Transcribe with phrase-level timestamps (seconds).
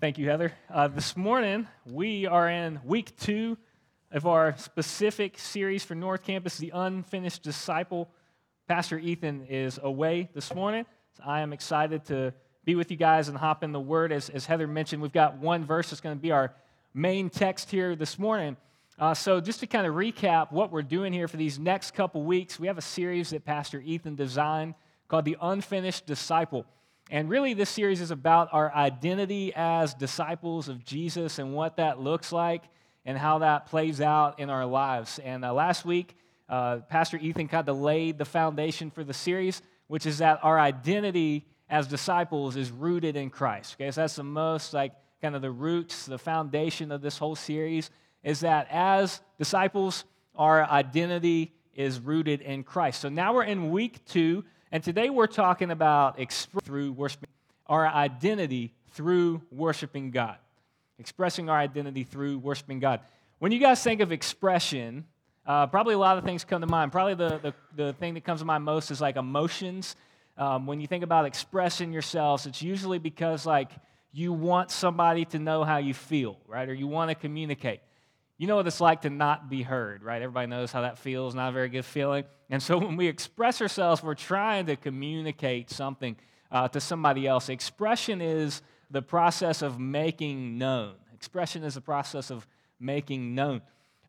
[0.00, 0.52] Thank you, Heather.
[0.72, 3.58] Uh, this morning, we are in week two
[4.12, 8.08] of our specific series for North Campus, The Unfinished Disciple.
[8.68, 10.86] Pastor Ethan is away this morning.
[11.16, 12.32] So I am excited to
[12.64, 14.12] be with you guys and hop in the Word.
[14.12, 16.54] As, as Heather mentioned, we've got one verse that's going to be our
[16.94, 18.56] main text here this morning.
[19.00, 22.22] Uh, so, just to kind of recap what we're doing here for these next couple
[22.22, 24.74] weeks, we have a series that Pastor Ethan designed
[25.08, 26.66] called The Unfinished Disciple.
[27.10, 32.00] And really, this series is about our identity as disciples of Jesus and what that
[32.00, 32.64] looks like
[33.04, 35.18] and how that plays out in our lives.
[35.24, 36.16] And uh, last week,
[36.48, 40.60] uh, Pastor Ethan kind of laid the foundation for the series, which is that our
[40.60, 43.76] identity as disciples is rooted in Christ.
[43.78, 47.36] Okay, so that's the most like kind of the roots, the foundation of this whole
[47.36, 47.90] series
[48.22, 53.00] is that as disciples, our identity is rooted in Christ.
[53.00, 56.18] So now we're in week two and today we're talking about
[56.64, 57.28] through worshiping
[57.66, 60.36] our identity through worshiping God.
[60.98, 63.00] Expressing our identity through worshiping God.
[63.38, 65.04] When you guys think of expression,
[65.46, 66.92] uh, probably a lot of things come to mind.
[66.92, 69.96] Probably the, the, the thing that comes to mind most is like emotions.
[70.36, 73.70] Um, when you think about expressing yourselves, it's usually because like
[74.12, 76.68] you want somebody to know how you feel, right?
[76.68, 77.80] Or you want to communicate
[78.38, 80.22] you know what it's like to not be heard, right?
[80.22, 82.24] Everybody knows how that feels, not a very good feeling.
[82.48, 86.16] And so when we express ourselves, we're trying to communicate something
[86.50, 87.48] uh, to somebody else.
[87.48, 90.94] Expression is the process of making known.
[91.14, 92.46] Expression is the process of
[92.78, 93.60] making known.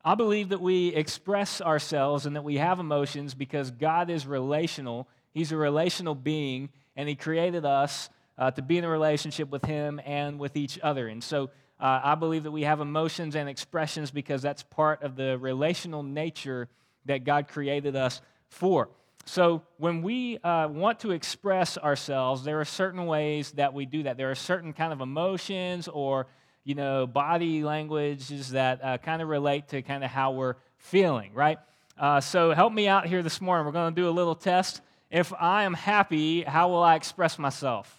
[0.06, 5.10] I believe that we express ourselves and that we have emotions because God is relational.
[5.34, 9.66] He's a relational being, and He created us uh, to be in a relationship with
[9.66, 11.08] Him and with each other.
[11.08, 11.50] And so
[11.80, 16.04] uh, I believe that we have emotions and expressions because that's part of the relational
[16.04, 16.68] nature
[17.06, 18.90] that God created us for.
[19.26, 24.04] So, when we uh, want to express ourselves, there are certain ways that we do
[24.04, 24.18] that.
[24.18, 26.28] There are certain kind of emotions or,
[26.64, 31.34] you know, body languages that uh, kind of relate to kind of how we're feeling,
[31.34, 31.60] right?
[31.98, 33.66] Uh, so, help me out here this morning.
[33.66, 34.82] We're going to do a little test.
[35.12, 37.99] If I am happy, how will I express myself?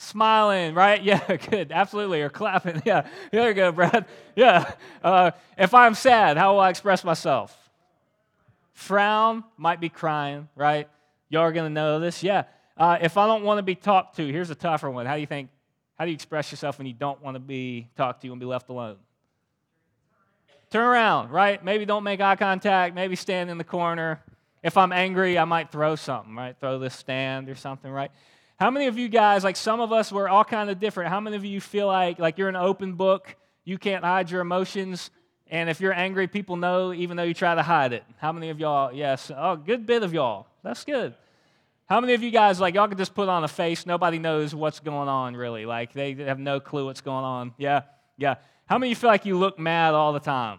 [0.00, 1.02] Smiling, right?
[1.10, 1.72] Yeah, good.
[1.72, 2.22] Absolutely.
[2.22, 2.80] Or clapping.
[2.86, 3.06] Yeah.
[3.30, 4.06] There you go, Brad.
[4.34, 4.72] Yeah.
[5.04, 7.54] Uh, if I'm sad, how will I express myself?
[8.72, 10.88] Frown might be crying, right?
[11.28, 12.22] Y'all are to know this.
[12.22, 12.44] Yeah.
[12.78, 15.04] Uh, if I don't want to be talked to, here's a tougher one.
[15.04, 15.50] How do you think?
[15.98, 18.46] How do you express yourself when you don't want to be talked to and be
[18.46, 18.96] left alone?
[20.70, 21.62] Turn around, right?
[21.62, 22.94] Maybe don't make eye contact.
[22.94, 24.22] Maybe stand in the corner.
[24.62, 26.56] If I'm angry, I might throw something, right?
[26.58, 28.10] Throw this stand or something, right?
[28.60, 31.08] How many of you guys, like some of us, we're all kind of different.
[31.08, 33.34] How many of you feel like like you're an open book,
[33.64, 35.10] you can't hide your emotions,
[35.46, 38.04] and if you're angry, people know even though you try to hide it?
[38.18, 38.92] How many of y'all?
[38.92, 39.32] Yes.
[39.34, 40.46] Oh, good bit of y'all.
[40.62, 41.14] That's good.
[41.88, 43.86] How many of you guys like y'all can just put on a face?
[43.86, 45.64] Nobody knows what's going on really.
[45.64, 47.54] Like they have no clue what's going on.
[47.56, 47.84] Yeah,
[48.18, 48.34] yeah.
[48.66, 50.58] How many of you feel like you look mad all the time?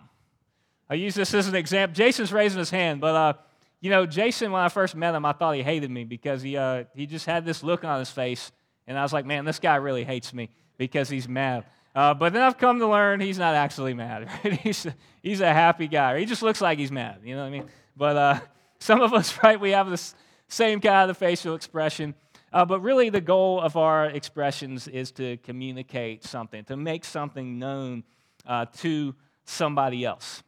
[0.90, 1.94] I use this as an example.
[1.94, 3.34] Jason's raising his hand, but uh,
[3.82, 6.56] you know, Jason, when I first met him, I thought he hated me because he,
[6.56, 8.52] uh, he just had this look on his face.
[8.88, 11.66] And I was like, man, this guy really hates me because he's mad.
[11.96, 14.30] Uh, but then I've come to learn he's not actually mad.
[14.44, 14.54] Right?
[14.60, 14.88] He's,
[15.24, 16.20] he's a happy guy.
[16.20, 17.22] He just looks like he's mad.
[17.24, 17.66] You know what I mean?
[17.98, 18.40] But uh,
[18.80, 20.14] some of us, right, we have this
[20.48, 22.14] same kind of facial expression.
[22.54, 27.58] Uh, but really, the goal of our expressions is to communicate something, to make something
[27.58, 28.04] known
[28.46, 29.16] uh, to
[29.46, 30.44] somebody else.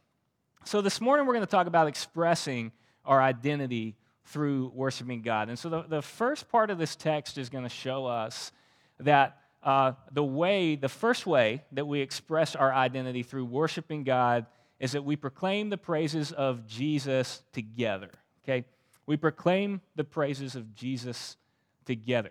[0.64, 2.72] So this morning, we're going to talk about expressing
[3.04, 5.48] our identity through worshiping God.
[5.48, 8.52] And so the, the first part of this text is going to show us
[9.00, 14.46] that uh, the way, the first way that we express our identity through worshiping God
[14.78, 18.10] is that we proclaim the praises of Jesus together.
[18.44, 18.64] Okay?
[19.06, 21.36] We proclaim the praises of Jesus
[21.84, 22.30] together.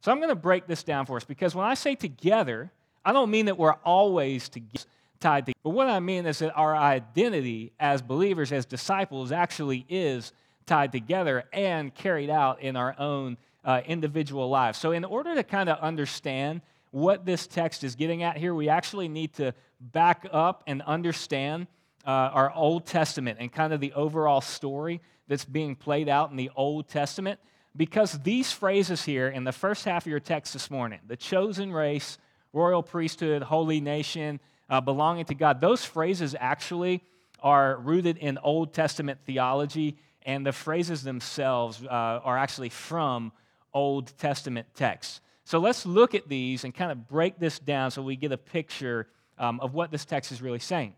[0.00, 2.70] So I'm going to break this down for us because when I say together,
[3.04, 4.86] I don't mean that we're always together
[5.22, 5.60] tied together.
[5.62, 10.32] But what I mean is that our identity as believers, as disciples, actually is
[10.66, 14.78] tied together and carried out in our own uh, individual lives.
[14.78, 18.68] So, in order to kind of understand what this text is getting at here, we
[18.68, 21.66] actually need to back up and understand
[22.06, 26.36] uh, our Old Testament and kind of the overall story that's being played out in
[26.36, 27.40] the Old Testament.
[27.74, 31.72] Because these phrases here in the first half of your text this morning the chosen
[31.72, 32.18] race,
[32.52, 34.40] royal priesthood, holy nation,
[34.72, 37.04] uh, belonging to God, those phrases actually
[37.40, 43.32] are rooted in Old Testament theology, and the phrases themselves uh, are actually from
[43.74, 45.20] Old Testament texts.
[45.44, 48.38] So let's look at these and kind of break this down so we get a
[48.38, 49.08] picture
[49.38, 50.94] um, of what this text is really saying.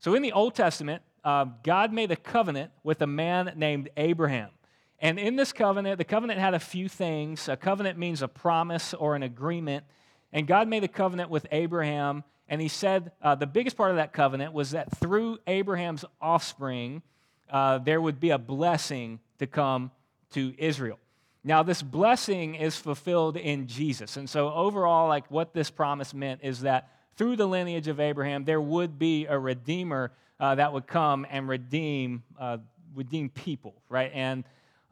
[0.00, 4.50] So in the Old Testament, uh, God made a covenant with a man named Abraham.
[4.98, 7.48] And in this covenant, the covenant had a few things.
[7.48, 9.84] A covenant means a promise or an agreement
[10.34, 13.96] And God made a covenant with Abraham, and he said uh, the biggest part of
[13.96, 17.02] that covenant was that through Abraham's offspring,
[17.50, 19.90] uh, there would be a blessing to come
[20.32, 20.98] to Israel.
[21.42, 24.16] Now, this blessing is fulfilled in Jesus.
[24.16, 28.44] And so, overall, like what this promise meant is that through the lineage of Abraham,
[28.44, 32.58] there would be a redeemer uh, that would come and redeem, uh,
[32.94, 34.10] redeem people, right?
[34.14, 34.44] And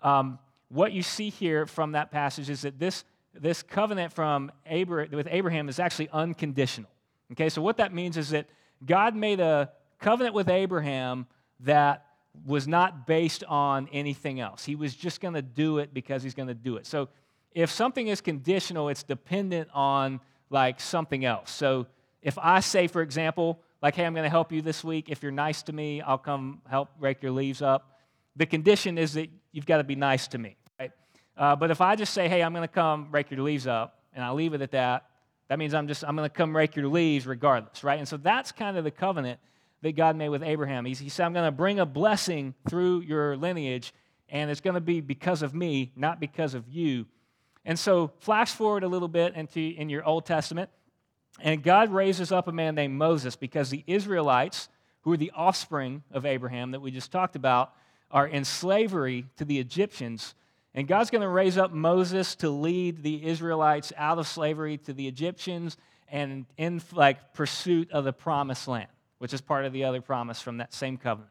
[0.02, 0.38] um,
[0.68, 5.28] what you see here from that passage is that this, this covenant from Abra- with
[5.30, 6.90] Abraham is actually unconditional.
[7.32, 8.46] Okay, so what that means is that
[8.84, 9.70] God made a
[10.00, 11.26] covenant with Abraham
[11.60, 12.06] that
[12.46, 14.64] was not based on anything else.
[14.64, 16.86] He was just going to do it because he's going to do it.
[16.86, 17.08] So
[17.52, 20.20] if something is conditional, it's dependent on
[20.50, 21.50] like something else.
[21.50, 21.86] So
[22.22, 25.08] if I say, for example, like, hey, I'm going to help you this week.
[25.08, 27.98] If you're nice to me, I'll come help rake your leaves up.
[28.36, 30.92] The condition is that you've got to be nice to me, right?
[31.36, 33.98] Uh, but if I just say, hey, I'm going to come rake your leaves up,
[34.14, 35.06] and I leave it at that,
[35.48, 37.98] that means I'm just I'm going to come rake your leaves regardless, right?
[37.98, 39.38] And so that's kind of the covenant
[39.82, 40.84] that God made with Abraham.
[40.84, 43.92] He, he said, I'm going to bring a blessing through your lineage,
[44.28, 47.06] and it's going to be because of me, not because of you.
[47.64, 50.70] And so, flash forward a little bit into in your Old Testament,
[51.40, 54.68] and God raises up a man named Moses because the Israelites,
[55.02, 57.72] who are the offspring of Abraham that we just talked about,
[58.10, 60.34] are in slavery to the Egyptians.
[60.74, 64.92] And God's going to raise up Moses to lead the Israelites out of slavery to
[64.92, 65.76] the Egyptians
[66.08, 68.88] and in like pursuit of the promised land
[69.22, 71.30] which is part of the other promise from that same covenant.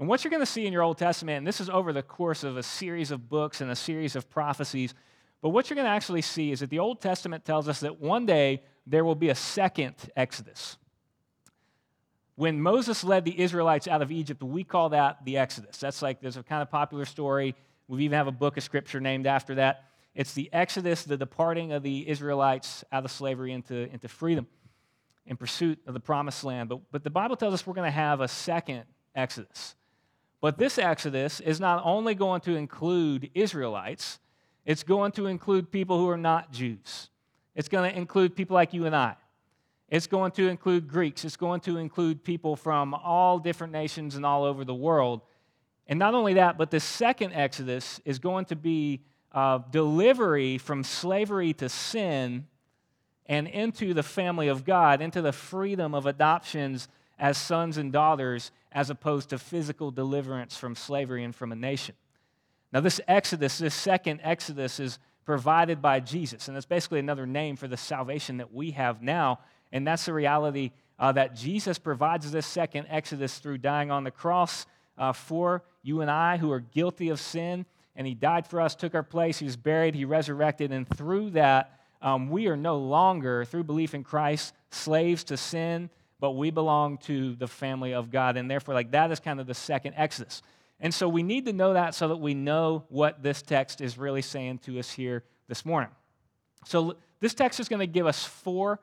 [0.00, 2.02] And what you're going to see in your Old Testament, and this is over the
[2.02, 4.92] course of a series of books and a series of prophecies,
[5.40, 8.00] but what you're going to actually see is that the Old Testament tells us that
[8.00, 10.78] one day there will be a second Exodus.
[12.34, 15.78] When Moses led the Israelites out of Egypt, we call that the Exodus.
[15.78, 17.54] That's like, there's a kind of popular story.
[17.90, 19.84] We even have a book of scripture named after that.
[20.14, 24.46] It's the Exodus, the departing of the Israelites out of slavery into, into freedom
[25.26, 26.68] in pursuit of the promised land.
[26.68, 28.84] But, but the Bible tells us we're going to have a second
[29.16, 29.74] Exodus.
[30.40, 34.20] But this Exodus is not only going to include Israelites,
[34.64, 37.10] it's going to include people who are not Jews.
[37.56, 39.16] It's going to include people like you and I.
[39.88, 41.24] It's going to include Greeks.
[41.24, 45.22] It's going to include people from all different nations and all over the world.
[45.90, 49.00] And not only that, but the second Exodus is going to be
[49.32, 52.46] uh, delivery from slavery to sin
[53.26, 56.88] and into the family of God, into the freedom of adoptions
[57.18, 61.96] as sons and daughters, as opposed to physical deliverance from slavery and from a nation.
[62.72, 67.56] Now, this Exodus, this second Exodus, is provided by Jesus, and that's basically another name
[67.56, 69.40] for the salvation that we have now.
[69.72, 70.70] And that's the reality
[71.00, 74.66] uh, that Jesus provides this second Exodus through dying on the cross
[75.00, 77.66] uh, for you and I who are guilty of sin.
[77.96, 81.30] And he died for us, took our place, he was buried, he resurrected, and through
[81.30, 86.50] that, um, we are no longer, through belief in Christ, slaves to sin, but we
[86.50, 88.36] belong to the family of God.
[88.36, 90.40] And therefore, like that is kind of the second Exodus.
[90.78, 93.98] And so we need to know that so that we know what this text is
[93.98, 95.90] really saying to us here this morning.
[96.64, 98.80] So this text is going to give us four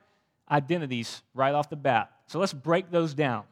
[0.52, 2.12] identities right off the bat.
[2.28, 3.46] So let's break those down.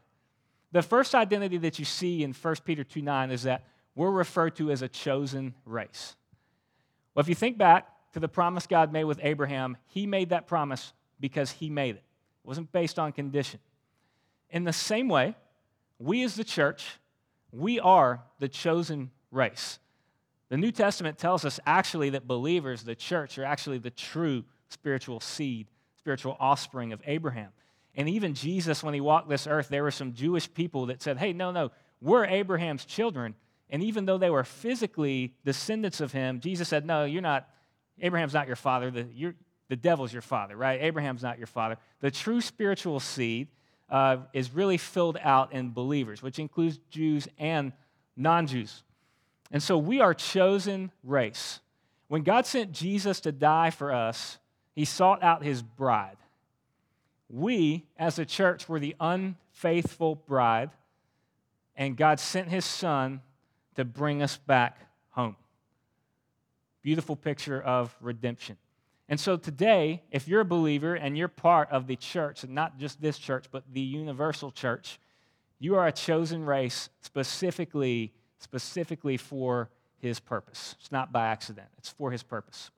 [0.75, 3.63] The first identity that you see in 1 Peter 2 9 is that
[3.95, 6.17] we're referred to as a chosen race.
[7.13, 10.47] Well, if you think back, to the promise God made with Abraham, he made that
[10.47, 12.03] promise because he made it.
[12.43, 13.61] It wasn't based on condition.
[14.49, 15.35] In the same way,
[15.97, 16.99] we as the church,
[17.53, 19.79] we are the chosen race.
[20.49, 25.21] The New Testament tells us actually that believers, the church, are actually the true spiritual
[25.21, 27.53] seed, spiritual offspring of Abraham.
[27.95, 31.17] And even Jesus, when he walked this earth, there were some Jewish people that said,
[31.17, 31.71] hey, no, no,
[32.01, 33.35] we're Abraham's children.
[33.69, 37.47] And even though they were physically descendants of him, Jesus said, no, you're not,
[38.01, 38.91] Abraham's not your father.
[38.91, 39.33] The,
[39.69, 40.81] the devil's your father, right?
[40.81, 41.77] Abraham's not your father.
[42.01, 43.47] The true spiritual seed
[43.89, 47.71] uh, is really filled out in believers, which includes Jews and
[48.15, 48.83] non Jews.
[49.51, 51.59] And so we are chosen race.
[52.07, 54.37] When God sent Jesus to die for us,
[54.73, 56.17] he sought out his bride.
[57.29, 60.71] We, as a church, were the unfaithful bride,
[61.75, 63.21] and God sent his son
[63.75, 64.79] to bring us back
[65.09, 65.35] home
[66.85, 68.55] beautiful picture of redemption.
[69.09, 72.77] And so today, if you're a believer and you're part of the church, and not
[72.77, 74.99] just this church, but the universal church,
[75.57, 80.75] you are a chosen race specifically, specifically for his purpose.
[80.79, 82.69] It's not by accident, it's for his purpose.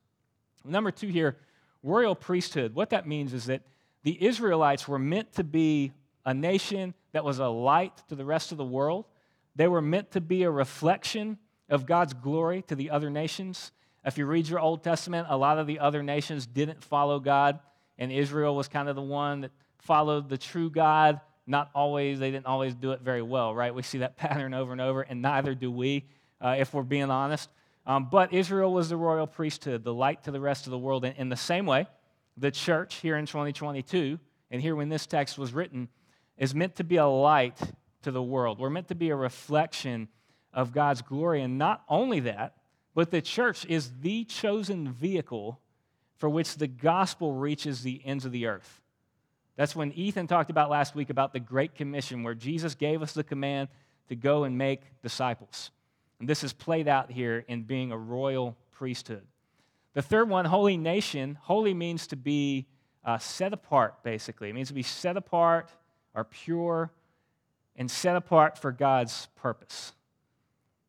[0.64, 1.36] Number two here,
[1.82, 2.74] royal priesthood.
[2.74, 3.60] What that means is that
[4.02, 5.92] the Israelites were meant to be
[6.24, 9.06] a nation that was a light to the rest of the world.
[9.56, 11.38] They were meant to be a reflection
[11.68, 13.72] of God's glory to the other nations.
[14.04, 17.60] If you read your Old Testament, a lot of the other nations didn't follow God
[17.98, 21.20] and Israel was kind of the one that followed the true God.
[21.46, 23.74] Not always, they didn't always do it very well, right?
[23.74, 26.06] We see that pattern over and over, and neither do we,
[26.40, 27.50] uh, if we're being honest.
[27.86, 31.04] Um, but Israel was the royal priesthood, the light to the rest of the world.
[31.04, 31.86] And in the same way,
[32.38, 34.18] the church here in 2022,
[34.50, 35.88] and here when this text was written,
[36.36, 37.58] is meant to be a light
[38.02, 38.58] to the world.
[38.58, 40.08] We're meant to be a reflection
[40.52, 41.42] of God's glory.
[41.42, 42.54] And not only that,
[42.94, 45.60] but the church is the chosen vehicle
[46.16, 48.80] for which the gospel reaches the ends of the earth.
[49.56, 53.12] That's when Ethan talked about last week about the Great Commission, where Jesus gave us
[53.12, 53.68] the command
[54.08, 55.70] to go and make disciples.
[56.20, 59.26] And this is played out here in being a royal priesthood.
[59.98, 62.68] The third one, holy nation, holy means to be
[63.04, 64.48] uh, set apart, basically.
[64.48, 65.72] It means to be set apart
[66.14, 66.92] or pure
[67.74, 69.92] and set apart for God's purpose.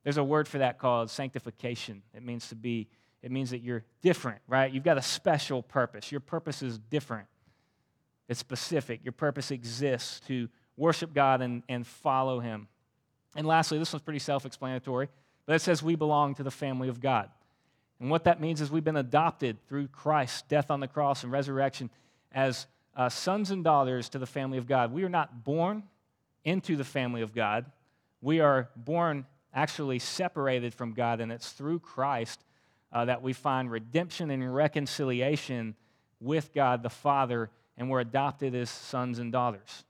[0.03, 2.03] There's a word for that called sanctification.
[2.13, 2.87] It means to be,
[3.23, 4.71] it means that you're different, right?
[4.71, 6.11] You've got a special purpose.
[6.11, 7.25] Your purpose is different,
[8.27, 8.99] it's specific.
[9.03, 12.67] Your purpose exists to worship God and, and follow Him.
[13.35, 15.09] And lastly, this one's pretty self explanatory,
[15.47, 17.31] but it says we belong to the family of God.
[17.99, 21.31] And what that means is we've been adopted through Christ's death on the cross and
[21.31, 21.89] resurrection
[22.31, 24.93] as uh, sons and daughters to the family of God.
[24.93, 25.83] We are not born
[26.45, 27.65] into the family of God,
[28.21, 32.43] we are born actually separated from God, and it's through Christ
[32.91, 35.75] uh, that we find redemption and reconciliation
[36.19, 39.83] with God the Father, and we're adopted as sons and daughters.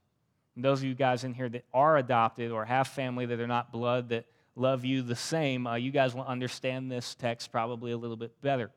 [0.56, 3.48] And those of you guys in here that are adopted or have family that are
[3.48, 4.26] not blood that
[4.60, 8.40] love you the same, uh, you guys will understand this text probably a little bit
[8.42, 8.70] better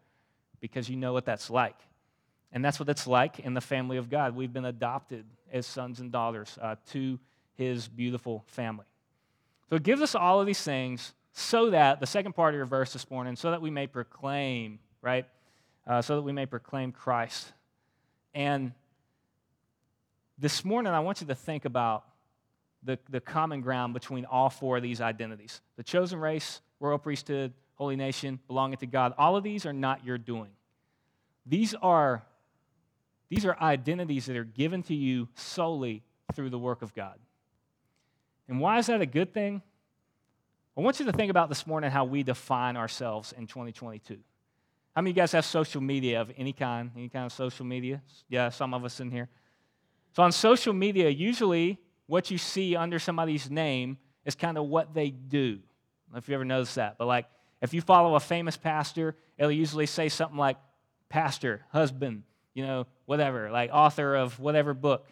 [0.61, 1.77] because you know what that's like.
[2.53, 4.37] And that's what it's like in the family of God.
[4.37, 7.19] We've been adopted as sons and daughters uh, to
[7.55, 8.85] his beautiful family.
[9.71, 12.67] So it gives us all of these things so that, the second part of your
[12.67, 15.27] verse this morning, so that we may proclaim, right?
[15.87, 17.53] Uh, so that we may proclaim Christ.
[18.35, 18.73] And
[20.39, 22.05] this morning, I want you to think about
[22.83, 27.53] the, the common ground between all four of these identities the chosen race, royal priesthood,
[27.75, 29.15] holy nation, belonging to God.
[29.19, 30.51] All of these are not your doing.
[31.47, 32.23] These are,
[33.29, 36.03] these are identities that are given to you solely
[36.35, 37.19] through the work of God.
[38.49, 39.63] And why is that a good thing?
[40.77, 44.19] I want you to think about this morning how we define ourselves in 2022.
[44.95, 46.91] How many of you guys have social media of any kind?
[46.97, 48.03] Any kind of social media?
[48.29, 49.29] Yeah, some of us in here.
[50.15, 54.95] So on social media, usually what you see under somebody's name is kind of what
[54.95, 55.59] they do.
[56.15, 56.99] if you ever noticed that.
[56.99, 57.27] But like
[57.61, 60.57] if you follow a famous pastor, it'll usually say something like
[61.09, 65.09] pastor, husband, you know, whatever, like author of whatever book.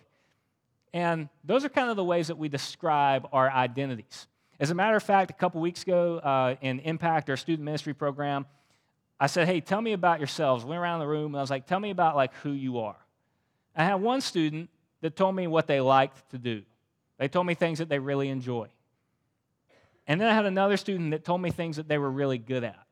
[0.93, 4.27] And those are kind of the ways that we describe our identities.
[4.59, 7.95] As a matter of fact, a couple weeks ago uh, in Impact, our student ministry
[7.95, 8.47] program,
[9.19, 10.65] I said, hey, tell me about yourselves.
[10.65, 12.97] Went around the room and I was like, tell me about like who you are.
[13.77, 14.69] I had one student
[15.03, 16.63] that told me what they liked to do.
[17.21, 18.69] They told me things that they really enjoy.
[20.07, 22.65] And then I had another student that told me things that they were really good
[22.65, 22.87] at.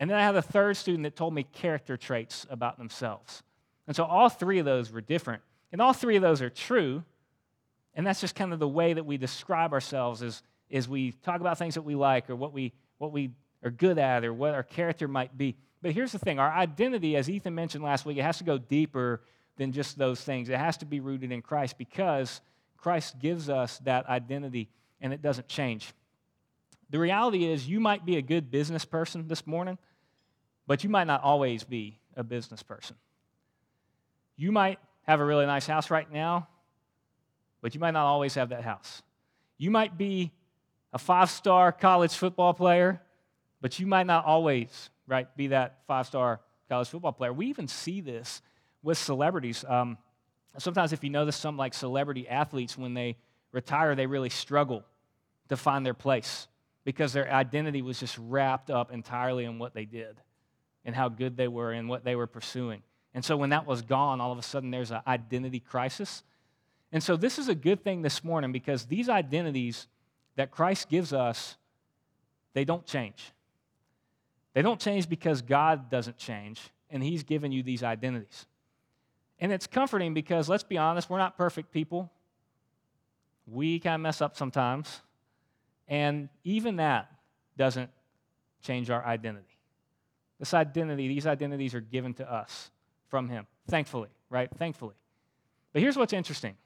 [0.00, 3.42] And then I had a third student that told me character traits about themselves.
[3.86, 5.42] And so all three of those were different.
[5.72, 7.04] And all three of those are true.
[7.94, 11.42] And that's just kind of the way that we describe ourselves is, is we talk
[11.42, 13.30] about things that we like or what we, what we
[13.62, 15.54] are good at or what our character might be.
[15.82, 18.56] But here's the thing our identity, as Ethan mentioned last week, it has to go
[18.56, 19.20] deeper
[19.58, 20.48] than just those things.
[20.48, 22.40] It has to be rooted in Christ because
[22.76, 24.68] Christ gives us that identity
[25.00, 25.92] and it doesn't change.
[26.90, 29.76] The reality is, you might be a good business person this morning,
[30.66, 32.96] but you might not always be a business person.
[34.36, 36.48] You might have a really nice house right now,
[37.60, 39.02] but you might not always have that house.
[39.58, 40.32] You might be
[40.92, 43.00] a five star college football player,
[43.60, 47.32] but you might not always right, be that five star college football player.
[47.32, 48.42] We even see this
[48.82, 49.64] with celebrities.
[49.66, 49.98] Um,
[50.58, 53.16] sometimes, if you notice some like celebrity athletes, when they
[53.52, 54.84] retire, they really struggle
[55.48, 56.48] to find their place
[56.84, 60.20] because their identity was just wrapped up entirely in what they did
[60.84, 62.82] and how good they were and what they were pursuing.
[63.14, 66.22] And so when that was gone, all of a sudden there's an identity crisis.
[66.92, 69.88] And so this is a good thing this morning because these identities
[70.36, 71.56] that Christ gives us,
[72.52, 73.32] they don't change.
[74.54, 78.46] They don't change because God doesn't change, and He's given you these identities.
[79.38, 82.10] And it's comforting because, let's be honest, we're not perfect people.
[83.46, 85.02] We kind of mess up sometimes.
[85.88, 87.10] And even that
[87.56, 87.90] doesn't
[88.62, 89.44] change our identity.
[90.38, 92.70] This identity, these identities are given to us
[93.08, 94.50] from him, thankfully, right?
[94.58, 94.94] Thankfully.
[95.72, 96.56] But here's what's interesting.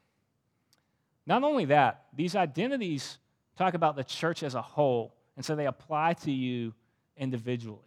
[1.26, 3.18] Not only that, these identities
[3.56, 6.72] talk about the church as a whole, and so they apply to you
[7.16, 7.78] individually.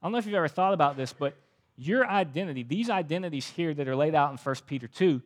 [0.00, 1.36] I don't know if you've ever thought about this, but
[1.76, 5.22] your identity, these identities here that are laid out in 1 Peter 2,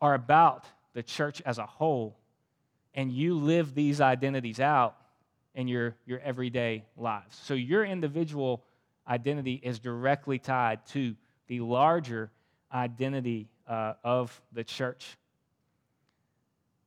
[0.00, 2.16] are about the church as a whole.
[2.94, 4.96] And you live these identities out
[5.54, 7.38] in your, your everyday lives.
[7.44, 8.62] So your individual
[9.06, 11.16] identity is directly tied to
[11.48, 12.30] the larger
[12.72, 15.16] identity uh, of the church.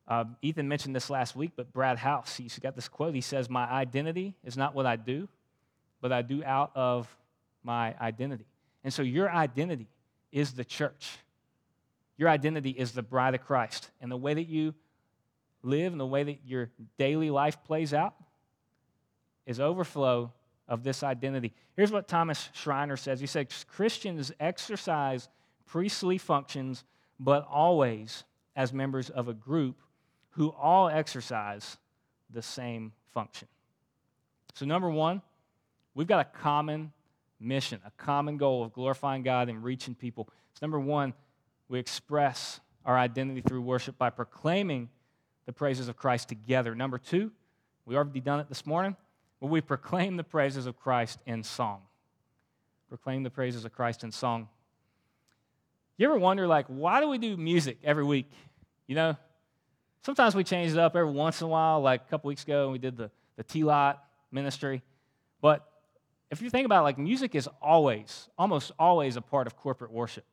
[0.07, 3.15] Uh, Ethan mentioned this last week, but Brad House, he's got this quote.
[3.15, 5.27] He says, My identity is not what I do,
[6.01, 7.07] but I do out of
[7.63, 8.45] my identity.
[8.83, 9.87] And so your identity
[10.31, 11.17] is the church.
[12.17, 13.89] Your identity is the bride of Christ.
[14.01, 14.73] And the way that you
[15.63, 18.15] live and the way that your daily life plays out
[19.45, 20.31] is overflow
[20.67, 21.53] of this identity.
[21.75, 25.29] Here's what Thomas Schreiner says He says, Christians exercise
[25.65, 26.83] priestly functions,
[27.19, 28.23] but always
[28.55, 29.77] as members of a group
[30.31, 31.77] who all exercise
[32.29, 33.47] the same function.
[34.53, 35.21] So, number one,
[35.93, 36.91] we've got a common
[37.41, 40.29] mission, a common goal of glorifying God and reaching people.
[40.53, 41.13] So, number one,
[41.67, 44.89] we express our identity through worship by proclaiming
[45.45, 46.75] the praises of Christ together.
[46.75, 47.31] Number two,
[47.85, 48.95] we already done it this morning,
[49.39, 51.81] but we proclaim the praises of Christ in song.
[52.89, 54.49] Proclaim the praises of Christ in song.
[55.97, 58.29] You ever wonder, like, why do we do music every week?
[58.87, 59.17] You know,
[60.03, 61.81] sometimes we change it up every once in a while.
[61.81, 64.81] Like a couple weeks ago, we did the, the T Lot ministry.
[65.41, 65.70] But
[66.31, 69.91] if you think about it, like, music is always, almost always a part of corporate
[69.91, 70.25] worship.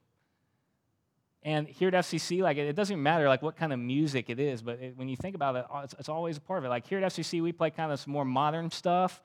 [1.43, 4.61] And here at FCC, like it doesn't matter like what kind of music it is,
[4.61, 6.69] but it, when you think about it, uh, it's, it's, always a part of it.
[6.69, 9.23] Like here at FCC, we play kind of some more modern stuff.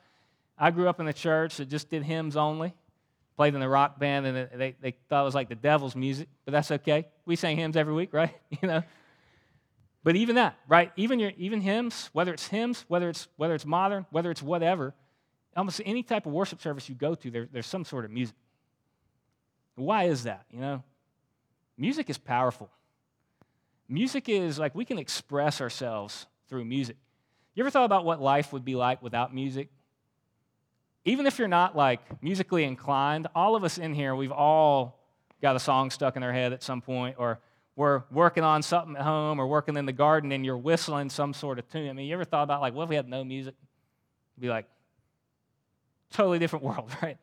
[0.57, 2.73] I grew up in the church that just did hymns only,
[3.35, 6.29] played in the rock band, and they, they thought it was like the devil's music,
[6.45, 7.07] but that's okay.
[7.25, 8.33] We sing hymns every week, right?
[8.61, 8.83] you know.
[10.03, 10.91] But even that, right?
[10.95, 14.93] Even your even hymns, whether it's hymns, whether it's whether it's modern, whether it's whatever,
[15.55, 18.35] almost any type of worship service you go to, there, there's some sort of music.
[19.75, 20.45] Why is that?
[20.51, 20.83] You know,
[21.77, 22.69] Music is powerful.
[23.89, 26.97] Music is like we can express ourselves through music.
[27.55, 29.69] You ever thought about what life would be like without music?
[31.05, 34.99] Even if you're not like musically inclined, all of us in here, we've all
[35.41, 37.39] got a song stuck in our head at some point, or
[37.75, 41.33] we're working on something at home or working in the garden and you're whistling some
[41.33, 41.89] sort of tune.
[41.89, 43.55] I mean, you ever thought about like, what if we had no music?
[44.35, 44.67] It'd be like,
[46.13, 47.17] totally different world, right?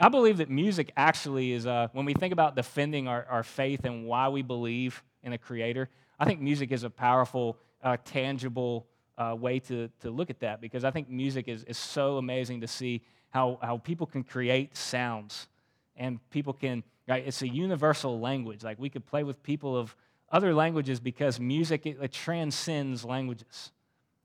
[0.00, 3.84] I believe that music actually is, uh, when we think about defending our, our faith
[3.84, 8.86] and why we believe in a creator, I think music is a powerful, uh, tangible
[9.16, 12.60] uh, way to, to look at that because I think music is, is so amazing
[12.60, 15.48] to see how, how people can create sounds
[15.96, 17.24] and people can, right?
[17.26, 18.62] It's a universal language.
[18.62, 19.96] Like we could play with people of
[20.30, 23.72] other languages because music, it, it transcends languages.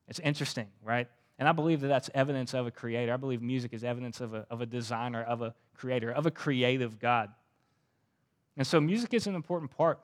[0.07, 1.07] It's interesting, right?
[1.39, 3.13] And I believe that that's evidence of a creator.
[3.13, 6.31] I believe music is evidence of a, of a designer, of a creator, of a
[6.31, 7.29] creative God.
[8.55, 9.99] And so music is an important part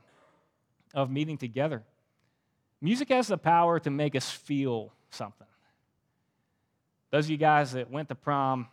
[0.93, 1.83] of meeting together.
[2.81, 5.47] Music has the power to make us feel something.
[7.11, 8.67] Those of you guys that went to prom,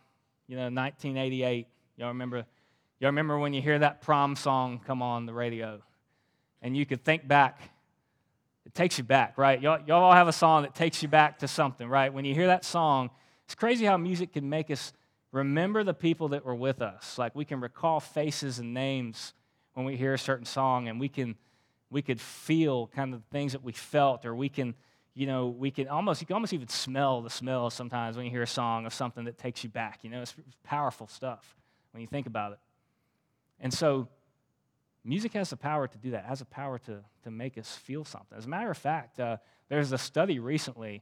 [0.47, 1.67] you know, 1988,
[1.97, 2.45] y'all remember,
[2.99, 5.81] y'all remember when you hear that prom song come on the radio
[6.61, 7.59] and you could think back
[8.67, 9.61] it takes you back, right?
[9.61, 12.13] Y'all, y'all all have a song that takes you back to something, right?
[12.13, 13.09] When you hear that song,
[13.45, 14.91] it's crazy how music can make us
[15.31, 17.17] remember the people that were with us.
[17.17, 19.33] Like we can recall faces and names
[19.73, 21.37] when we hear a certain song, and we can
[21.89, 24.75] we could feel kind of the things that we felt, or we can,
[25.13, 28.31] you know, we can almost you can almost even smell the smell sometimes when you
[28.31, 29.99] hear a song of something that takes you back.
[30.01, 31.55] You know, it's powerful stuff
[31.93, 32.59] when you think about it.
[33.61, 34.09] And so
[35.07, 38.03] Music has the power to do that, has the power to, to make us feel
[38.03, 38.37] something.
[38.37, 39.37] As a matter of fact, uh,
[39.69, 41.01] there's a study recently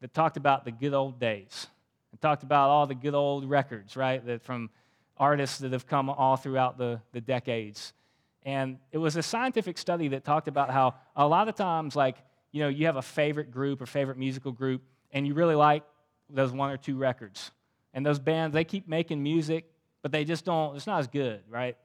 [0.00, 1.66] that talked about the good old days
[2.12, 4.70] and talked about all the good old records, right, that from
[5.16, 7.92] artists that have come all throughout the, the decades.
[8.44, 12.16] And it was a scientific study that talked about how a lot of times, like,
[12.52, 15.82] you know, you have a favorite group or favorite musical group, and you really like
[16.30, 17.50] those one or two records.
[17.94, 19.64] And those bands, they keep making music,
[20.02, 21.76] but they just don't, it's not as good, right?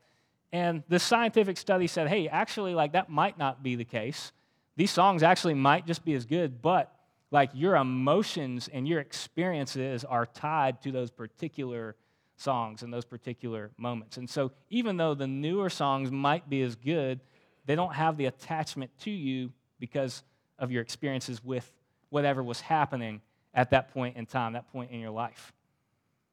[0.52, 4.32] And the scientific study said, hey, actually, like that might not be the case.
[4.76, 6.94] These songs actually might just be as good, but
[7.32, 11.96] like your emotions and your experiences are tied to those particular
[12.38, 14.18] songs and those particular moments.
[14.18, 17.20] And so, even though the newer songs might be as good,
[17.66, 20.24] they don't have the attachment to you because
[20.58, 21.72] of your experiences with
[22.10, 23.22] whatever was happening
[23.54, 25.54] at that point in time, that point in your life.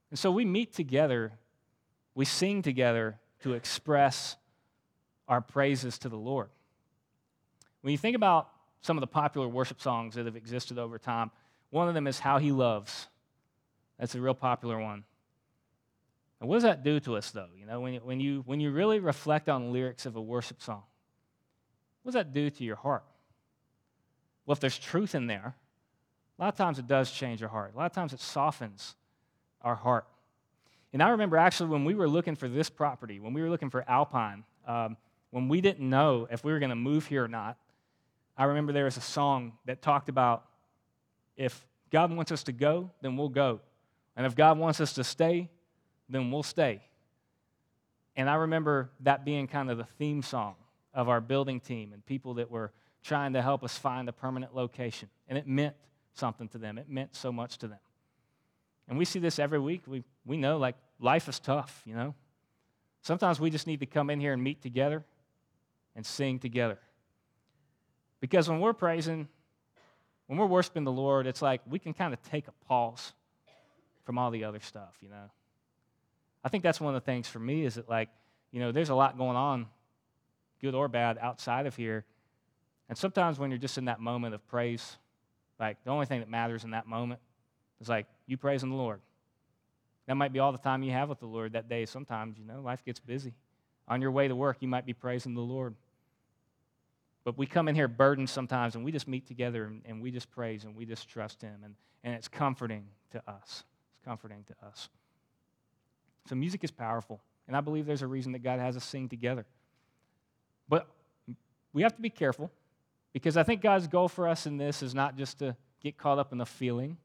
[0.09, 1.33] And so, we meet together,
[2.15, 4.35] we sing together to express
[5.27, 6.49] our praises to the Lord.
[7.81, 8.49] When you think about
[8.81, 11.31] some of the popular worship songs that have existed over time,
[11.69, 13.07] one of them is How He Loves.
[13.99, 15.03] That's a real popular one.
[16.39, 17.49] And what does that do to us, though?
[17.57, 20.83] You know, when when you, when you really reflect on lyrics of a worship song,
[22.03, 23.03] what does that do to your heart?
[24.45, 25.55] Well, if there's truth in there,
[26.37, 27.73] a lot of times it does change your heart.
[27.73, 28.95] A lot of times it softens
[29.61, 30.05] our heart.
[30.93, 33.69] And I remember actually when we were looking for this property, when we were looking
[33.69, 34.97] for Alpine, um,
[35.31, 37.57] when we didn't know if we were going to move here or not,
[38.37, 40.45] I remember there was a song that talked about
[41.35, 43.61] if God wants us to go, then we'll go.
[44.15, 45.49] And if God wants us to stay,
[46.09, 46.81] then we'll stay.
[48.15, 50.55] And I remember that being kind of the theme song
[50.93, 52.71] of our building team and people that were
[53.03, 55.09] trying to help us find a permanent location.
[55.27, 55.75] And it meant
[56.13, 57.79] something to them, it meant so much to them.
[58.87, 59.83] And we see this every week.
[59.87, 62.15] We, we know, like, life is tough, you know?
[63.01, 65.03] Sometimes we just need to come in here and meet together
[65.95, 66.77] and sing together.
[68.19, 69.27] Because when we're praising,
[70.27, 73.13] when we're worshiping the Lord, it's like we can kind of take a pause
[74.05, 75.29] from all the other stuff, you know?
[76.43, 78.09] I think that's one of the things for me is that, like,
[78.51, 79.67] you know, there's a lot going on,
[80.61, 82.05] good or bad, outside of here.
[82.87, 84.97] And sometimes when you're just in that moment of praise,
[85.59, 87.19] like, the only thing that matters in that moment
[87.81, 88.99] is like you praising the Lord.
[90.07, 91.85] That might be all the time you have with the Lord that day.
[91.85, 93.33] Sometimes, you know, life gets busy.
[93.87, 95.75] On your way to work, you might be praising the Lord.
[97.23, 100.11] But we come in here burdened sometimes and we just meet together and, and we
[100.11, 101.55] just praise and we just trust Him.
[101.63, 103.65] And, and it's comforting to us.
[103.91, 104.87] It's comforting to us.
[106.29, 107.19] So music is powerful.
[107.47, 109.45] And I believe there's a reason that God has us sing together.
[110.69, 110.87] But
[111.73, 112.51] we have to be careful
[113.13, 116.19] because I think God's goal for us in this is not just to get caught
[116.19, 116.97] up in the feeling.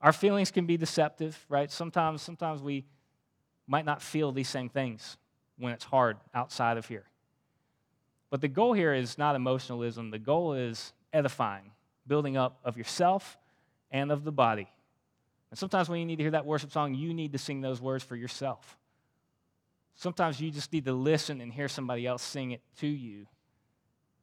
[0.00, 1.70] Our feelings can be deceptive, right?
[1.70, 2.86] Sometimes, sometimes we
[3.66, 5.16] might not feel these same things
[5.58, 7.04] when it's hard outside of here.
[8.30, 10.10] But the goal here is not emotionalism.
[10.10, 11.72] The goal is edifying,
[12.06, 13.36] building up of yourself
[13.90, 14.68] and of the body.
[15.50, 17.80] And sometimes when you need to hear that worship song, you need to sing those
[17.80, 18.78] words for yourself.
[19.96, 23.26] Sometimes you just need to listen and hear somebody else sing it to you,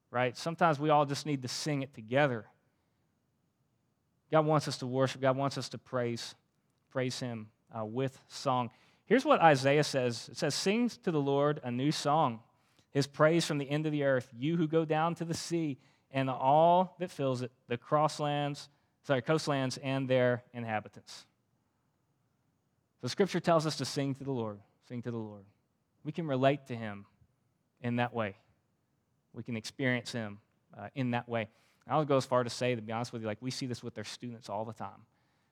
[0.10, 0.36] right?
[0.36, 2.46] Sometimes we all just need to sing it together.
[4.32, 6.36] God wants us to worship, God wants us to praise,
[6.92, 8.70] praise Him uh, with song.
[9.06, 12.42] Here's what Isaiah says it says, Sing to the Lord a new song,
[12.92, 15.78] His praise from the end of the earth, you who go down to the sea
[16.12, 18.70] and all that fills it, the crosslands
[19.08, 21.26] sorry, coastlands and their inhabitants.
[23.02, 24.60] So scripture tells us to sing to the Lord,
[24.90, 25.46] sing to the Lord.
[26.04, 27.06] We can relate to him
[27.82, 28.36] in that way.
[29.32, 30.40] We can experience him
[30.78, 31.48] uh, in that way.
[31.90, 33.84] I'll go as far to say, to be honest with you, like we see this
[33.84, 35.06] with their students all the time.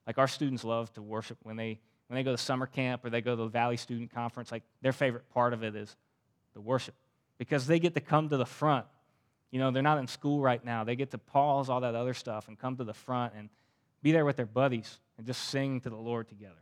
[0.05, 3.09] Like our students love to worship when they when they go to summer camp or
[3.09, 4.51] they go to the Valley Student Conference.
[4.51, 5.95] Like their favorite part of it is
[6.53, 6.93] the worship
[7.37, 8.85] because they get to come to the front
[9.55, 10.83] you know, they're not in school right now.
[10.83, 13.47] They get to pause all that other stuff and come to the front and
[14.01, 16.55] be there with their buddies and just sing to the Lord together.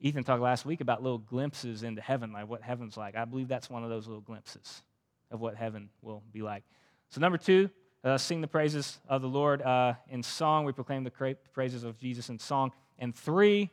[0.00, 3.14] Ethan talked last week about little glimpses into heaven, like what heaven's like.
[3.14, 4.82] I believe that's one of those little glimpses
[5.30, 6.62] of what heaven will be like.
[7.10, 7.68] So, number two,
[8.06, 10.64] uh, sing the praises of the Lord uh, in song.
[10.64, 12.72] We proclaim the praises of Jesus in song.
[12.98, 13.70] And three,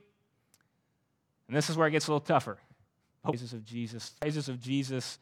[1.48, 2.58] and this is where it gets a little tougher
[3.24, 5.18] praises of Jesus, praises of Jesus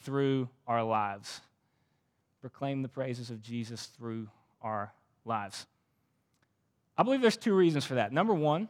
[0.00, 1.40] through our lives
[2.44, 4.28] proclaim the praises of Jesus through
[4.60, 4.92] our
[5.24, 5.66] lives.
[6.94, 8.12] I believe there's two reasons for that.
[8.12, 8.68] Number one,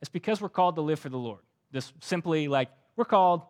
[0.00, 1.40] it's because we're called to live for the Lord.
[1.74, 3.42] Just simply like we're called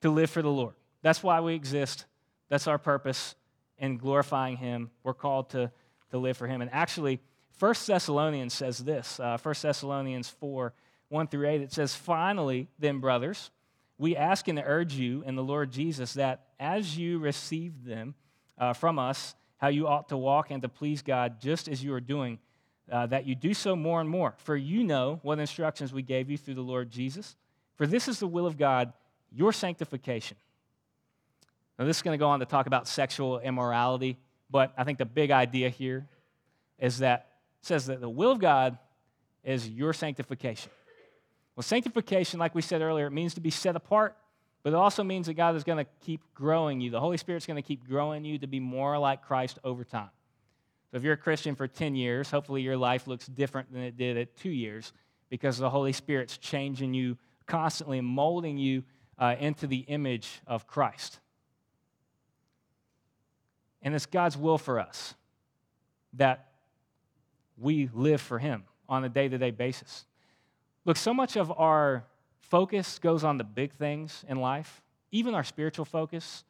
[0.00, 0.72] to live for the Lord.
[1.02, 2.06] That's why we exist.
[2.48, 3.34] That's our purpose
[3.80, 4.90] in glorifying Him.
[5.02, 5.72] We're called to,
[6.10, 6.60] to live for Him.
[6.62, 7.20] And actually,
[7.58, 10.72] 1 Thessalonians says this uh, 1 Thessalonians 4
[11.08, 11.60] 1 through 8.
[11.60, 13.50] It says, Finally, then, brothers,
[13.98, 18.14] we ask and urge you in the Lord Jesus that as you receive them,
[18.60, 21.92] uh, from us how you ought to walk and to please God just as you
[21.94, 22.38] are doing,
[22.90, 24.34] uh, that you do so more and more.
[24.38, 27.36] For you know what instructions we gave you through the Lord Jesus.
[27.76, 28.92] For this is the will of God,
[29.32, 30.36] your sanctification.
[31.80, 34.98] Now, this is going to go on to talk about sexual immorality, but I think
[34.98, 36.06] the big idea here
[36.78, 37.26] is that
[37.62, 38.78] says that the will of God
[39.42, 40.70] is your sanctification.
[41.56, 44.16] Well, sanctification, like we said earlier, it means to be set apart
[44.62, 46.90] but it also means that God is going to keep growing you.
[46.90, 50.10] The Holy Spirit's going to keep growing you to be more like Christ over time.
[50.90, 53.96] So if you're a Christian for 10 years, hopefully your life looks different than it
[53.96, 54.92] did at two years
[55.30, 57.16] because the Holy Spirit's changing you
[57.46, 58.82] constantly and molding you
[59.18, 61.20] uh, into the image of Christ.
[63.82, 65.14] And it's God's will for us
[66.14, 66.48] that
[67.56, 70.04] we live for Him on a day to day basis.
[70.84, 72.04] Look, so much of our
[72.38, 76.44] focus goes on the big things in life, even our spiritual focus.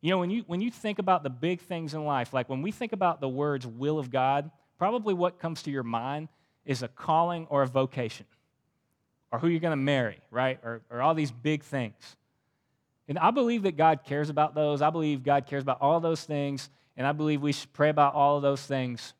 [0.00, 2.62] You know, when you, when you think about the big things in life, like when
[2.62, 6.28] we think about the words will of God, probably what comes to your mind
[6.64, 8.26] is a calling or a vocation
[9.30, 10.58] or who you're going to marry, right?
[10.62, 12.16] Or, or all these big things.
[13.12, 14.80] And I believe that God cares about those.
[14.80, 16.70] I believe God cares about all those things.
[16.96, 19.12] And I believe we should pray about all of those things.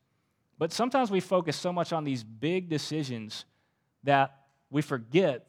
[0.57, 3.45] But sometimes we focus so much on these big decisions
[4.05, 4.35] that
[4.71, 5.47] we forget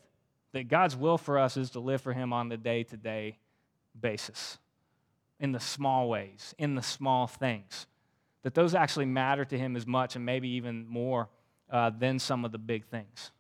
[0.52, 3.38] that God's will for us is to live for Him on the day to day
[3.98, 4.58] basis,
[5.40, 7.88] in the small ways, in the small things.
[8.42, 11.30] That those actually matter to Him as much and maybe even more
[11.72, 13.32] uh, than some of the big things.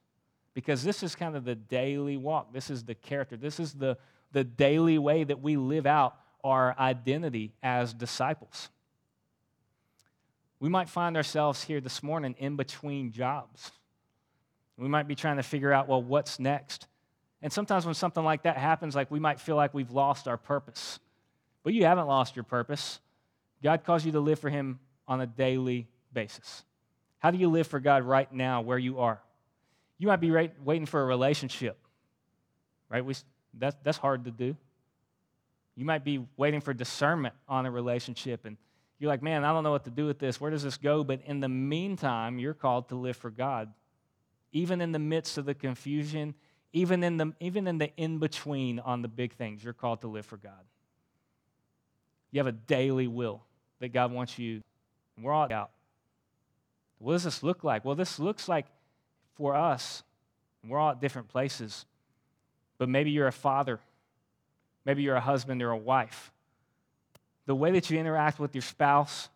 [0.53, 2.53] Because this is kind of the daily walk.
[2.53, 3.35] This is the character.
[3.35, 3.97] This is the,
[4.33, 8.69] the daily way that we live out our identity as disciples.
[10.59, 13.71] We might find ourselves here this morning in between jobs.
[14.77, 16.87] We might be trying to figure out, well, what's next?
[17.41, 20.37] And sometimes when something like that happens, like we might feel like we've lost our
[20.37, 20.99] purpose.
[21.63, 22.99] But you haven't lost your purpose.
[23.61, 26.63] God calls you to live for Him on a daily basis.
[27.19, 29.21] How do you live for God right now where you are?
[29.97, 31.77] You might be waiting for a relationship,
[32.89, 33.03] right?
[33.05, 33.15] We,
[33.57, 34.55] that's, that's hard to do.
[35.75, 38.57] You might be waiting for discernment on a relationship, and
[38.99, 40.39] you're like, man, I don't know what to do with this.
[40.39, 41.03] Where does this go?
[41.03, 43.73] But in the meantime, you're called to live for God.
[44.51, 46.35] Even in the midst of the confusion,
[46.73, 50.07] even in the, even in the in between on the big things, you're called to
[50.07, 50.63] live for God.
[52.31, 53.43] You have a daily will
[53.79, 54.61] that God wants you.
[55.15, 55.71] And we're all out.
[56.99, 57.83] What does this look like?
[57.83, 58.65] Well, this looks like
[59.35, 60.03] for us,
[60.65, 61.85] we're all at different places,
[62.83, 63.79] but maybe you're a father,
[64.83, 66.33] maybe you're a husband or a wife.
[67.45, 69.29] The way that you interact with your spouse,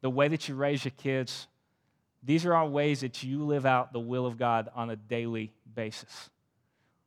[0.00, 1.48] the way that you raise your kids,
[2.22, 5.52] these are all ways that you live out the will of God on a daily
[5.74, 6.30] basis.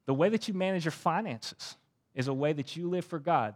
[0.07, 1.77] The way that you manage your finances
[2.13, 3.55] is a way that you live for God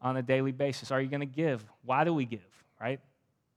[0.00, 0.90] on a daily basis.
[0.90, 1.62] Are you going to give?
[1.84, 2.48] Why do we give,
[2.80, 2.98] right?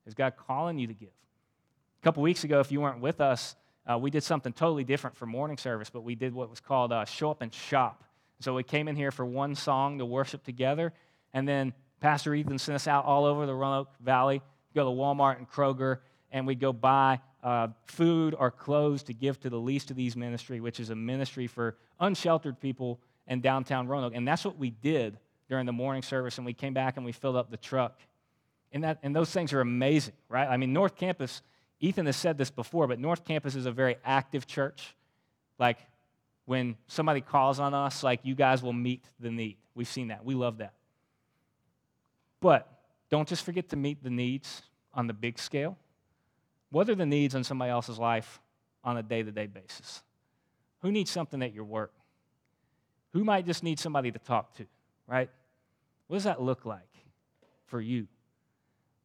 [0.06, 1.08] Is God calling you to give?
[1.08, 3.56] A couple weeks ago, if you weren't with us,
[3.88, 6.92] uh, we did something totally different for morning service, but we did what was called
[6.92, 8.04] uh, show up and shop.
[8.40, 10.94] So we came in here for one song to worship together,
[11.34, 14.42] and then Pastor Ethan sent us out all over the Roanoke Valley,
[14.74, 15.98] go to Walmart and Kroger,
[16.32, 20.16] and we'd go buy uh, food or clothes to give to the least of these
[20.16, 24.14] ministry, which is a ministry for unsheltered people in downtown Roanoke.
[24.16, 27.12] And that's what we did during the morning service, and we came back and we
[27.12, 28.00] filled up the truck.
[28.72, 30.48] And, that, and those things are amazing, right?
[30.48, 31.42] I mean, North Campus,
[31.80, 34.96] Ethan has said this before, but North Campus is a very active church.
[35.58, 35.78] Like,
[36.46, 39.58] when somebody calls on us, like, you guys will meet the need.
[39.76, 40.26] We've seen that.
[40.26, 40.74] We love that.
[42.42, 42.68] But
[43.10, 44.62] don't just forget to meet the needs
[44.94, 45.78] on the big scale.
[46.72, 48.40] What are the needs on somebody else's life
[48.84, 50.04] on a day to day basis?
[50.82, 51.94] Who needs something at your work?
[53.14, 54.66] Who might just need somebody to talk to,
[55.08, 55.30] right?
[56.08, 56.82] What does that look like
[57.66, 58.08] for you?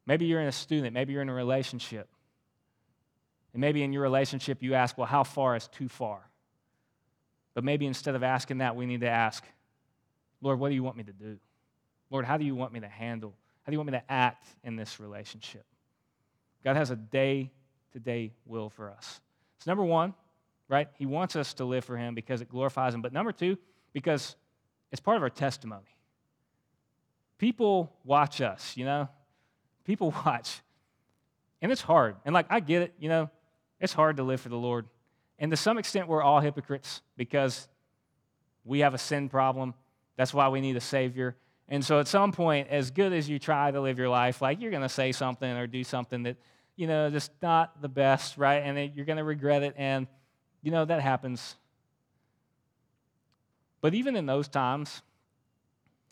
[0.07, 2.09] Maybe you're in a student, maybe you're in a relationship.
[3.55, 6.29] And maybe in your relationship you ask, well, how far is too far?
[7.55, 9.45] But maybe instead of asking that, we need to ask,
[10.43, 11.38] Lord, what do you want me to do?
[12.11, 13.33] Lord, how do you want me to handle?
[13.62, 15.64] How do you want me to act in this relationship?
[16.64, 17.53] God has a day
[17.93, 19.21] to day will for us.
[19.57, 20.14] It's number one,
[20.69, 20.88] right?
[20.99, 23.03] He wants us to live for Him because it glorifies Him.
[23.03, 23.57] But number two,
[23.93, 24.35] because
[24.90, 25.97] it's part of our testimony.
[27.38, 29.09] People watch us, you know?
[29.85, 30.61] People watch.
[31.62, 32.17] And it's hard.
[32.25, 33.31] And like, I get it, you know?
[33.81, 34.87] It's hard to live for the Lord.
[35.39, 37.69] And to some extent, we're all hypocrites because
[38.65, 39.75] we have a sin problem.
[40.17, 41.37] That's why we need a Savior.
[41.69, 44.61] And so at some point, as good as you try to live your life, like
[44.61, 46.37] you're going to say something or do something that,
[46.77, 48.59] you know, just not the best, right?
[48.59, 49.75] And you're going to regret it.
[49.77, 50.07] And,
[50.63, 51.57] you know, that happens.
[53.81, 55.03] But even in those times,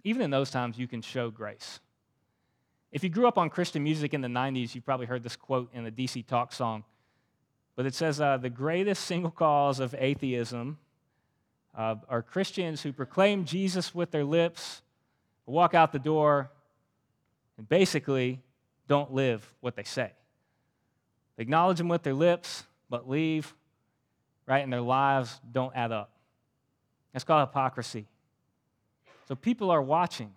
[0.05, 1.81] even in those times, you can show grace.
[2.91, 5.71] If you grew up on Christian music in the 90s, you've probably heard this quote
[5.73, 6.85] in the DC Talk song.
[7.77, 10.79] But it says, uh, The greatest single cause of atheism
[11.77, 14.83] uh, are Christians who proclaim Jesus with their lips
[15.47, 16.51] walk out the door
[17.59, 18.41] and basically
[18.89, 20.13] don't live what they say.
[21.37, 23.55] They acknowledge them with their lips, but leave,
[24.47, 24.63] right?
[24.63, 26.11] And their lives don't add up.
[27.13, 28.07] That's called hypocrisy.
[29.29, 30.33] So people are watching.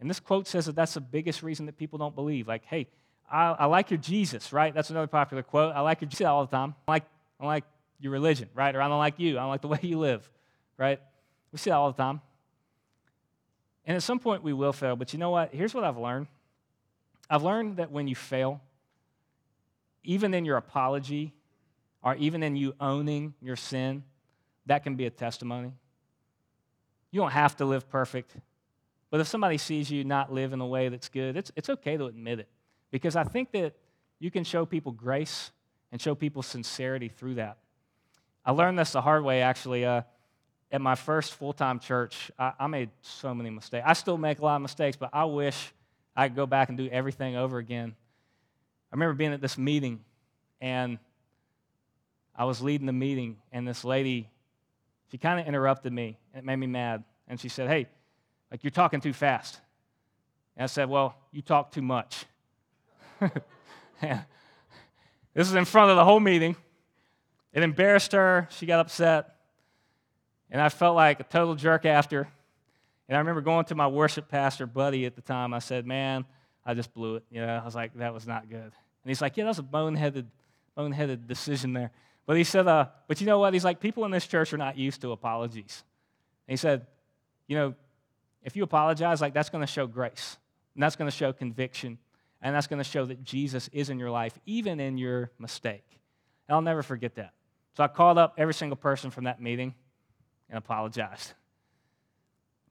[0.00, 2.48] And this quote says that that's the biggest reason that people don't believe.
[2.48, 2.88] Like, hey,
[3.32, 4.74] I, I like your Jesus, right?
[4.74, 5.74] That's another popular quote.
[5.74, 6.74] I like your Jesus all the time.
[6.86, 7.04] I like,
[7.40, 7.64] I like
[7.98, 8.76] your religion, right?
[8.76, 9.38] Or I don't like you.
[9.38, 10.28] I don't like the way you live,
[10.76, 11.00] right?
[11.50, 12.20] We see that all the time.
[13.86, 15.52] And at some point we will fail, but you know what?
[15.52, 16.28] Here's what I've learned
[17.30, 18.60] I've learned that when you fail,
[20.04, 21.32] even in your apology,
[22.02, 24.02] or even in you owning your sin,
[24.66, 25.72] that can be a testimony.
[27.10, 28.34] You don't have to live perfect.
[29.10, 31.96] But if somebody sees you not live in a way that's good, it's, it's okay
[31.96, 32.48] to admit it.
[32.92, 33.74] Because I think that
[34.20, 35.50] you can show people grace
[35.90, 37.58] and show people sincerity through that.
[38.44, 39.84] I learned this the hard way, actually.
[39.84, 40.02] Uh,
[40.70, 43.84] at my first full time church, I, I, made so many mistakes.
[43.86, 45.72] I still make a lot of mistakes, but I wish
[46.16, 47.94] I could go back and do everything over again.
[48.90, 50.00] I remember being at this meeting,
[50.60, 50.98] and
[52.34, 54.30] I was leading the meeting, and this lady,
[55.10, 57.04] she kind of interrupted me, and it made me mad.
[57.28, 57.86] And she said, Hey,
[58.50, 59.60] like you're talking too fast.
[60.56, 62.24] And I said, Well, you talk too much.
[64.00, 66.56] this is in front of the whole meeting.
[67.52, 68.48] It embarrassed her.
[68.50, 69.36] She got upset.
[70.50, 72.28] And I felt like a total jerk after.
[73.08, 75.54] And I remember going to my worship pastor buddy at the time.
[75.54, 76.24] I said, Man,
[76.64, 77.24] I just blew it.
[77.30, 78.58] You know, I was like, That was not good.
[78.58, 78.72] And
[79.06, 80.26] he's like, Yeah, that was a boneheaded,
[80.76, 81.90] boneheaded decision there.
[82.26, 83.52] But he said, uh, But you know what?
[83.52, 85.84] He's like, People in this church are not used to apologies.
[86.46, 86.86] And he said,
[87.46, 87.74] You know,
[88.42, 90.36] if you apologize, like that's going to show grace.
[90.74, 91.98] And that's going to show conviction.
[92.42, 95.84] And that's going to show that Jesus is in your life, even in your mistake.
[96.48, 97.32] And I'll never forget that.
[97.76, 99.74] So I called up every single person from that meeting
[100.48, 101.34] and apologized.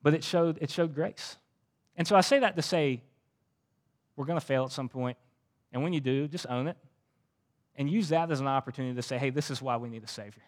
[0.03, 1.37] But it showed, it showed grace.
[1.95, 3.01] And so I say that to say,
[4.15, 5.17] we're going to fail at some point.
[5.71, 6.77] And when you do, just own it.
[7.75, 10.07] And use that as an opportunity to say, hey, this is why we need a
[10.07, 10.43] Savior.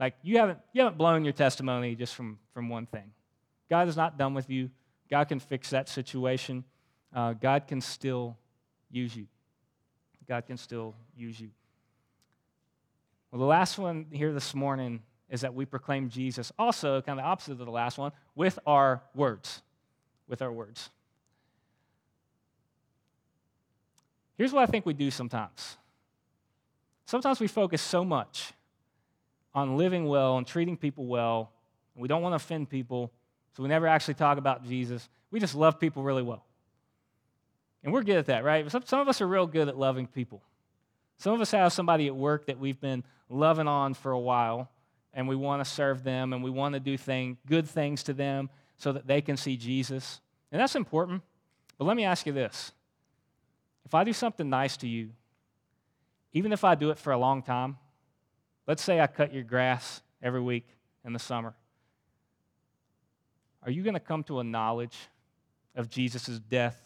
[0.00, 3.12] Like, you haven't, you haven't blown your testimony just from, from one thing.
[3.68, 4.70] God is not done with you.
[5.10, 6.64] God can fix that situation.
[7.14, 8.36] Uh, God can still
[8.90, 9.26] use you.
[10.28, 11.50] God can still use you.
[13.30, 15.00] Well, the last one here this morning
[15.30, 18.58] is that we proclaim Jesus, also kind of the opposite of the last one, with
[18.66, 19.62] our words.
[20.28, 20.90] With our words.
[24.36, 25.76] Here's what I think we do sometimes.
[27.06, 28.52] Sometimes we focus so much
[29.54, 31.52] on living well and treating people well,
[31.94, 33.12] and we don't want to offend people,
[33.56, 35.08] so we never actually talk about Jesus.
[35.30, 36.44] We just love people really well.
[37.84, 38.68] And we're good at that, right?
[38.70, 40.42] Some, some of us are real good at loving people.
[41.18, 44.70] Some of us have somebody at work that we've been loving on for a while,
[45.12, 48.14] and we want to serve them and we want to do thing, good things to
[48.14, 50.20] them so that they can see Jesus.
[50.50, 51.22] And that's important.
[51.78, 52.72] But let me ask you this
[53.84, 55.10] if I do something nice to you,
[56.32, 57.76] even if I do it for a long time,
[58.66, 60.66] let's say I cut your grass every week
[61.04, 61.54] in the summer,
[63.62, 64.96] are you going to come to a knowledge
[65.76, 66.83] of Jesus' death,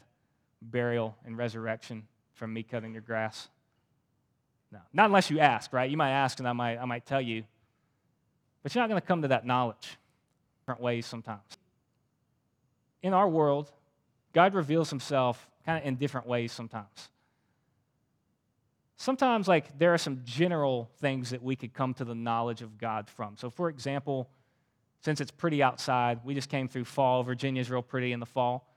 [0.62, 3.48] burial, and resurrection from me cutting your grass?
[4.70, 4.78] No.
[4.92, 5.90] Not unless you ask, right?
[5.90, 7.44] You might ask and I might, I might tell you.
[8.62, 9.96] But you're not going to come to that knowledge
[10.60, 11.56] different ways sometimes.
[13.02, 13.72] In our world,
[14.34, 17.08] God reveals himself kind of in different ways sometimes.
[18.98, 22.76] Sometimes, like, there are some general things that we could come to the knowledge of
[22.76, 23.36] God from.
[23.36, 24.28] So, for example,
[25.00, 27.22] since it's pretty outside, we just came through fall.
[27.22, 28.67] Virginia's real pretty in the fall.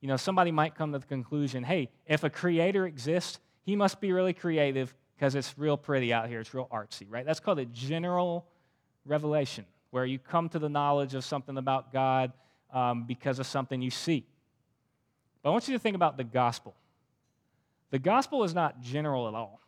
[0.00, 4.00] You know, somebody might come to the conclusion hey, if a creator exists, he must
[4.00, 6.40] be really creative because it's real pretty out here.
[6.40, 7.24] It's real artsy, right?
[7.24, 8.46] That's called a general
[9.04, 12.32] revelation, where you come to the knowledge of something about God
[12.72, 14.26] um, because of something you see.
[15.42, 16.74] But I want you to think about the gospel.
[17.90, 19.60] The gospel is not general at all,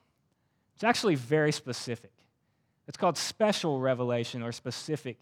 [0.75, 2.13] it's actually very specific.
[2.87, 5.19] It's called special revelation or specific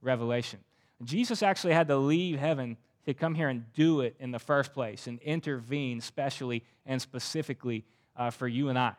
[0.00, 0.60] revelation.
[1.04, 4.72] Jesus actually had to leave heaven to come here and do it in the first
[4.72, 7.84] place and intervene specially and specifically
[8.16, 8.92] uh, for you and I.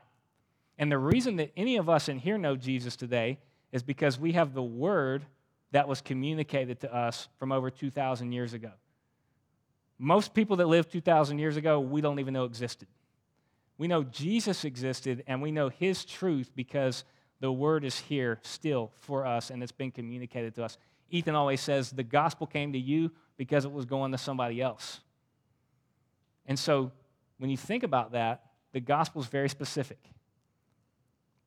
[0.77, 3.39] And the reason that any of us in here know Jesus today
[3.71, 5.25] is because we have the word
[5.71, 8.71] that was communicated to us from over 2,000 years ago.
[9.97, 12.87] Most people that lived 2,000 years ago, we don't even know existed.
[13.77, 17.03] We know Jesus existed and we know his truth because
[17.39, 20.77] the word is here still for us and it's been communicated to us.
[21.11, 25.01] Ethan always says the gospel came to you because it was going to somebody else.
[26.45, 26.91] And so
[27.37, 29.99] when you think about that, the gospel is very specific.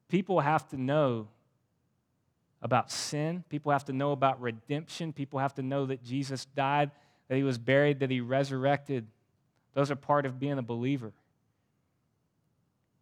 [0.09, 1.29] People have to know
[2.63, 6.91] about sin, people have to know about redemption, people have to know that Jesus died,
[7.29, 9.07] that he was buried, that he resurrected.
[9.75, 11.13] Those are part of being a believer.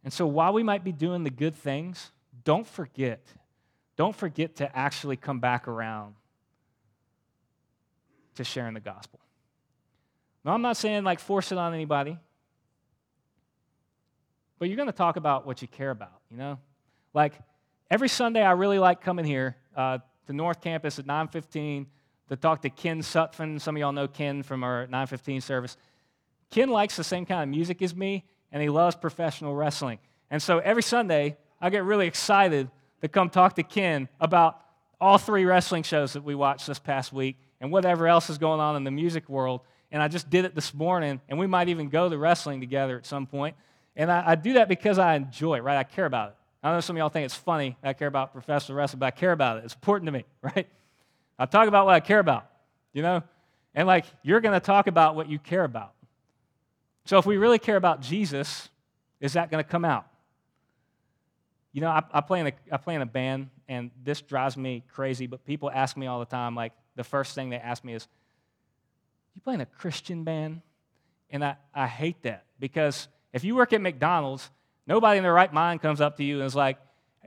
[0.03, 2.11] And so while we might be doing the good things,
[2.43, 3.25] don't forget.
[3.95, 6.15] Don't forget to actually come back around
[8.35, 9.19] to sharing the gospel.
[10.43, 12.17] Now, I'm not saying like force it on anybody.
[14.59, 16.57] But you're going to talk about what you care about, you know?
[17.13, 17.33] Like
[17.91, 21.85] every Sunday, I really like coming here uh, to North Campus at 9:15
[22.29, 23.59] to talk to Ken Sutphin.
[23.59, 25.75] Some of y'all know Ken from our 9:15 service.
[26.49, 29.99] Ken likes the same kind of music as me, and he loves professional wrestling.
[30.29, 32.69] And so every Sunday, I get really excited
[33.01, 34.61] to come talk to Ken about
[35.01, 38.59] all three wrestling shows that we watched this past week and whatever else is going
[38.59, 39.61] on in the music world.
[39.89, 42.97] And I just did it this morning, and we might even go to wrestling together
[42.97, 43.55] at some point.
[43.95, 45.77] And I, I, do that because I enjoy it, right?
[45.77, 46.35] I care about it.
[46.61, 49.11] I know some of y'all think it's funny I care about professional wrestling, but I
[49.11, 49.63] care about it.
[49.63, 50.67] It's important to me, right?
[51.39, 52.45] I talk about what I care about,
[52.91, 53.23] you know?
[53.73, 55.93] And like, you're going to talk about what you care about.
[57.05, 58.67] So if we really care about Jesus,
[59.21, 60.05] is that going to come out?
[61.71, 64.57] You know, I, I, play in a, I play in a band, and this drives
[64.57, 67.83] me crazy, but people ask me all the time, like, the first thing they ask
[67.83, 68.07] me is,
[69.35, 70.61] You playing a Christian band?
[71.29, 74.49] And I, I hate that because if you work at McDonald's,
[74.85, 76.77] nobody in their right mind comes up to you and is like,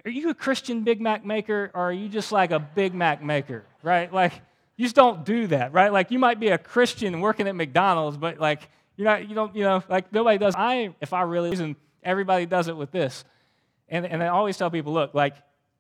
[0.05, 3.23] Are you a Christian Big Mac maker or are you just like a Big Mac
[3.23, 3.65] maker?
[3.83, 4.13] Right?
[4.13, 4.33] Like,
[4.77, 5.93] you just don't do that, right?
[5.93, 9.55] Like, you might be a Christian working at McDonald's, but like, you're not, you don't,
[9.57, 10.55] you know, like nobody does.
[10.57, 13.25] I, if I really, and everybody does it with this.
[13.89, 15.37] And, and I always tell people, look, like,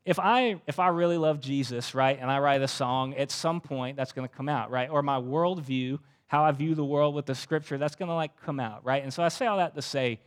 [0.07, 3.61] if I, if I really love Jesus, right, and I write a song, at some
[3.61, 4.89] point that's going to come out, right?
[4.89, 5.99] Or my worldview,
[6.29, 9.03] how I view the world with the scripture, that's going to like come out, right?
[9.03, 10.21] And so I say all that to say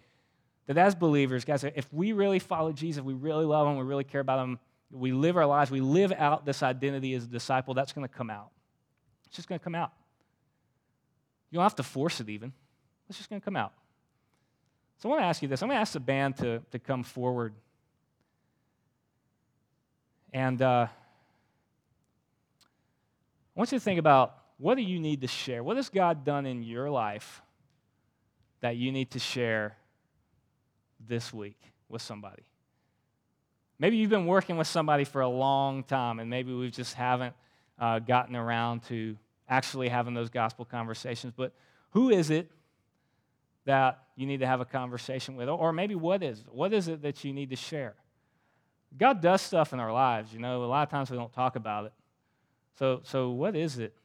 [0.68, 4.04] that as believers, guys, if we really follow Jesus, we really love him, we really
[4.04, 4.60] care about him,
[4.92, 8.14] we live our lives, we live out this identity as a disciple, that's going to
[8.14, 8.50] come out.
[9.28, 9.94] It's just going to come out.
[11.52, 12.52] You don't have to force it even.
[13.08, 13.72] It's just going to come out.
[14.98, 15.62] So I want to ask you this.
[15.62, 17.54] I'm going to ask the band to, to come forward.
[20.32, 20.88] And uh,
[23.56, 25.64] I want you to think about what do you need to share?
[25.64, 27.42] What has God done in your life
[28.62, 29.78] that you need to share
[31.08, 31.58] this week
[31.88, 32.44] with somebody?
[33.80, 37.34] Maybe you've been working with somebody for a long time, and maybe we just haven't
[37.80, 39.18] uh, gotten around to
[39.48, 41.34] actually having those gospel conversations.
[41.36, 41.54] But
[41.92, 42.52] who is it
[43.66, 45.48] that you need to have a conversation with?
[45.48, 47.96] Or maybe what is What is it that you need to share?
[48.98, 50.64] God does stuff in our lives, you know.
[50.64, 51.94] A lot of times we don't talk about it.
[52.78, 53.96] So, so what is it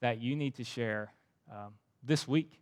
[0.00, 1.12] that you need to share
[1.50, 2.60] um, this week?